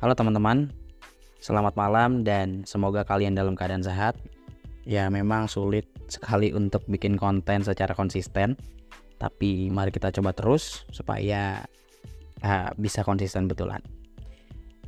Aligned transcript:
Halo 0.00 0.16
teman-teman, 0.16 0.72
selamat 1.44 1.76
malam 1.76 2.24
dan 2.24 2.64
semoga 2.64 3.04
kalian 3.04 3.36
dalam 3.36 3.52
keadaan 3.52 3.84
sehat. 3.84 4.16
Ya 4.88 5.12
memang 5.12 5.44
sulit 5.44 5.92
sekali 6.08 6.56
untuk 6.56 6.88
bikin 6.88 7.20
konten 7.20 7.60
secara 7.60 7.92
konsisten, 7.92 8.56
tapi 9.20 9.68
mari 9.68 9.92
kita 9.92 10.08
coba 10.08 10.32
terus 10.32 10.88
supaya 10.88 11.68
uh, 12.40 12.72
bisa 12.80 13.04
konsisten 13.04 13.44
betulan. 13.44 13.84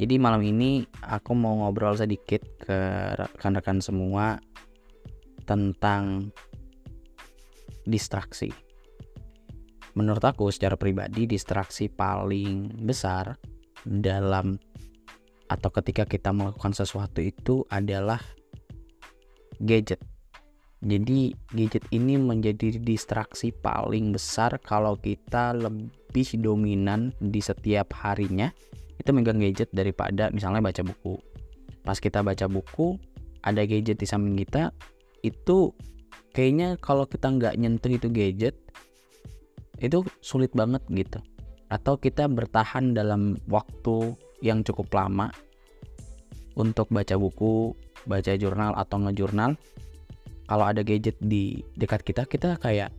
Jadi 0.00 0.16
malam 0.16 0.40
ini 0.40 0.88
aku 1.04 1.36
mau 1.36 1.60
ngobrol 1.60 1.92
sedikit 1.92 2.40
ke 2.64 3.12
rekan-rekan 3.12 3.84
semua 3.84 4.40
tentang 5.44 6.32
distraksi. 7.84 8.48
Menurut 9.92 10.24
aku 10.24 10.48
secara 10.48 10.80
pribadi 10.80 11.28
distraksi 11.28 11.92
paling 11.92 12.80
besar 12.80 13.36
dalam 13.84 14.71
atau 15.52 15.68
ketika 15.68 16.08
kita 16.08 16.32
melakukan 16.32 16.72
sesuatu 16.72 17.20
itu 17.20 17.68
adalah 17.68 18.24
gadget. 19.60 20.00
Jadi 20.82 21.36
gadget 21.52 21.84
ini 21.92 22.16
menjadi 22.16 22.80
distraksi 22.80 23.52
paling 23.52 24.16
besar 24.16 24.56
kalau 24.64 24.96
kita 24.96 25.52
lebih 25.54 26.26
dominan 26.40 27.12
di 27.20 27.38
setiap 27.38 27.92
harinya 28.00 28.50
itu 28.96 29.12
megang 29.12 29.38
gadget 29.38 29.68
daripada 29.70 30.32
misalnya 30.32 30.64
baca 30.64 30.82
buku. 30.82 31.20
Pas 31.84 32.00
kita 32.00 32.24
baca 32.24 32.48
buku 32.48 32.96
ada 33.44 33.62
gadget 33.62 34.00
di 34.00 34.06
samping 34.08 34.34
kita 34.40 34.74
itu 35.22 35.70
kayaknya 36.34 36.80
kalau 36.82 37.06
kita 37.06 37.30
nggak 37.30 37.54
nyentuh 37.60 37.92
itu 37.92 38.08
gadget 38.10 38.56
itu 39.78 40.02
sulit 40.18 40.50
banget 40.56 40.82
gitu. 40.90 41.22
Atau 41.70 41.98
kita 41.98 42.26
bertahan 42.26 42.94
dalam 42.94 43.38
waktu 43.46 44.18
yang 44.42 44.66
cukup 44.66 44.90
lama 44.92 45.30
untuk 46.58 46.90
baca 46.92 47.16
buku, 47.16 47.72
baca 48.04 48.32
jurnal 48.36 48.74
atau 48.76 48.98
ngejurnal. 49.00 49.56
Kalau 50.50 50.64
ada 50.68 50.84
gadget 50.84 51.16
di 51.22 51.64
dekat 51.78 52.04
kita, 52.04 52.28
kita 52.28 52.60
kayak 52.60 52.92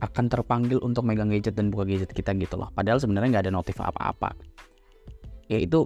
akan 0.00 0.26
terpanggil 0.32 0.80
untuk 0.80 1.04
megang 1.04 1.28
gadget 1.28 1.58
dan 1.58 1.68
buka 1.68 1.84
gadget 1.84 2.14
kita 2.14 2.32
gitu 2.38 2.56
loh. 2.56 2.70
Padahal 2.72 3.02
sebenarnya 3.02 3.36
nggak 3.36 3.44
ada 3.50 3.54
notif 3.54 3.76
apa-apa. 3.82 4.32
Ya 5.50 5.60
itu 5.60 5.84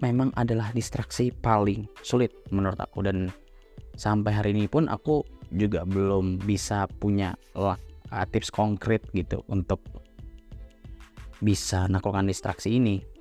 memang 0.00 0.32
adalah 0.38 0.72
distraksi 0.72 1.34
paling 1.34 1.84
sulit 2.00 2.32
menurut 2.54 2.78
aku 2.78 3.04
dan 3.04 3.28
sampai 3.98 4.32
hari 4.32 4.50
ini 4.54 4.70
pun 4.70 4.86
aku 4.86 5.26
juga 5.52 5.82
belum 5.84 6.40
bisa 6.40 6.86
punya 7.02 7.34
lah, 7.52 7.76
tips 8.30 8.48
konkret 8.54 9.04
gitu 9.12 9.42
untuk 9.50 9.82
bisa 11.42 11.86
naklukkan 11.86 12.26
distraksi 12.26 12.78
ini 12.78 13.17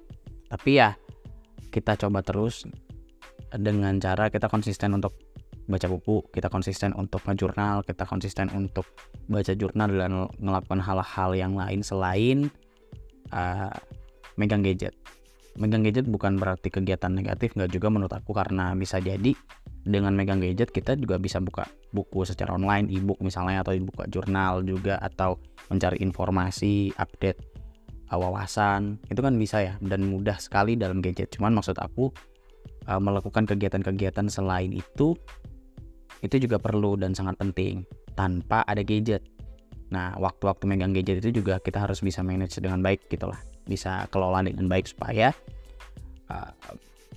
tapi 0.47 0.79
ya 0.79 0.95
kita 1.71 1.99
coba 1.99 2.23
terus 2.23 2.63
dengan 3.55 3.99
cara 3.99 4.27
kita 4.27 4.51
konsisten 4.51 4.95
untuk 4.95 5.15
baca 5.67 5.87
buku, 5.91 6.23
kita 6.31 6.47
konsisten 6.47 6.95
untuk 6.95 7.19
ngejurnal, 7.27 7.83
kita 7.83 8.07
konsisten 8.07 8.47
untuk 8.55 8.87
baca 9.27 9.51
jurnal 9.51 9.91
dan 9.91 10.11
melakukan 10.39 10.79
hal-hal 10.79 11.35
yang 11.35 11.53
lain 11.59 11.83
selain 11.83 12.47
uh, 13.35 13.71
megang 14.39 14.63
gadget. 14.63 14.95
Megang 15.59 15.83
gadget 15.83 16.07
bukan 16.07 16.39
berarti 16.39 16.71
kegiatan 16.71 17.11
negatif, 17.11 17.51
nggak 17.59 17.71
juga 17.75 17.91
menurut 17.91 18.13
aku 18.15 18.31
karena 18.31 18.71
bisa 18.79 19.03
jadi 19.03 19.35
dengan 19.83 20.15
megang 20.15 20.39
gadget 20.39 20.71
kita 20.71 20.95
juga 20.95 21.19
bisa 21.19 21.43
buka 21.43 21.67
buku 21.91 22.23
secara 22.23 22.55
online, 22.55 22.87
e-book 22.87 23.19
misalnya 23.19 23.63
atau 23.63 23.75
buka 23.83 24.07
jurnal 24.07 24.63
juga 24.63 24.99
atau 25.03 25.35
mencari 25.67 25.99
informasi, 25.99 26.95
update 26.95 27.56
wawasan 28.15 28.95
itu 29.11 29.19
kan 29.19 29.35
bisa 29.35 29.59
ya 29.59 29.73
dan 29.83 30.07
mudah 30.07 30.39
sekali 30.39 30.79
dalam 30.79 31.03
gadget. 31.03 31.35
Cuman 31.35 31.51
maksud 31.51 31.75
aku 31.75 32.07
uh, 32.87 33.01
melakukan 33.01 33.43
kegiatan-kegiatan 33.43 34.31
selain 34.31 34.71
itu 34.71 35.17
itu 36.23 36.35
juga 36.39 36.57
perlu 36.57 36.95
dan 36.95 37.11
sangat 37.11 37.35
penting 37.35 37.83
tanpa 38.15 38.63
ada 38.63 38.81
gadget. 38.81 39.27
Nah 39.91 40.15
waktu-waktu 40.15 40.63
megang 40.65 40.95
gadget 40.95 41.19
itu 41.19 41.43
juga 41.43 41.59
kita 41.59 41.83
harus 41.83 41.99
bisa 41.99 42.23
manage 42.23 42.55
dengan 42.63 42.79
baik 42.79 43.11
gitulah 43.11 43.39
bisa 43.67 44.07
kelola 44.07 44.39
dengan 44.47 44.71
baik 44.71 44.87
supaya 44.87 45.35
uh, 46.31 46.51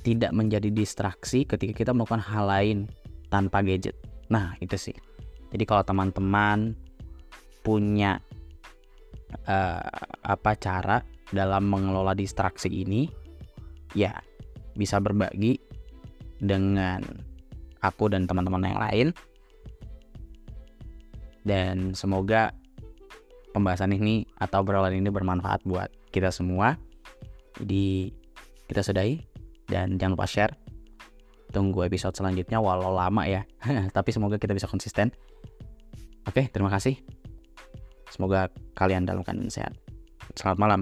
tidak 0.03 0.35
menjadi 0.35 0.69
distraksi 0.75 1.47
ketika 1.47 1.87
kita 1.87 1.91
melakukan 1.95 2.25
hal 2.25 2.51
lain 2.51 2.79
tanpa 3.31 3.63
gadget. 3.63 3.95
Nah 4.27 4.59
itu 4.59 4.75
sih. 4.75 4.97
Jadi 5.51 5.65
kalau 5.67 5.83
teman-teman 5.83 6.75
punya 7.61 8.23
uh, 9.47 9.83
apa 10.27 10.53
cara 10.59 11.03
dalam 11.31 11.71
mengelola 11.71 12.15
distraksi 12.15 12.69
ini 12.71 13.07
ya 13.95 14.15
bisa 14.75 14.99
berbagi 15.03 15.59
dengan 16.41 17.03
aku 17.85 18.13
dan 18.13 18.25
teman-teman 18.25 18.65
yang 18.65 18.81
lain. 18.81 19.09
Dan 21.41 21.97
semoga 21.97 22.53
pembahasan 23.57 23.97
ini 23.97 24.29
atau 24.37 24.61
obrolan 24.61 24.93
ini 24.93 25.09
bermanfaat 25.09 25.65
buat 25.65 25.89
kita 26.13 26.29
semua. 26.31 26.77
Jadi 27.59 28.13
kita 28.69 28.85
sudahi 28.85 29.21
dan 29.67 29.97
jangan 29.97 30.15
lupa 30.15 30.29
share. 30.29 30.55
Tunggu 31.51 31.83
episode 31.83 32.15
selanjutnya 32.15 32.63
walau 32.63 32.95
lama 32.95 33.27
ya. 33.27 33.43
Tapi 33.97 34.11
semoga 34.13 34.39
kita 34.39 34.55
bisa 34.55 34.71
konsisten. 34.71 35.11
Oke 36.29 36.47
terima 36.53 36.69
kasih 36.69 37.20
Semoga 38.11 38.51
kalian 38.75 39.07
dalam 39.07 39.23
keadaan 39.23 39.49
sehat. 39.49 39.75
Selamat 40.35 40.59
malam. 40.59 40.81